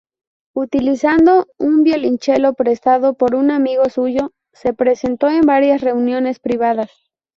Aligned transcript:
Utilizando 0.55 1.45
un 1.59 1.83
violonchelo 1.83 2.55
prestado 2.55 3.13
por 3.13 3.35
un 3.35 3.51
amigo 3.51 3.87
suyo, 3.87 4.31
se 4.51 4.73
presentó 4.73 5.29
en 5.29 5.41
varias 5.41 5.81
reuniones 5.81 6.39
privadas. 6.39 6.89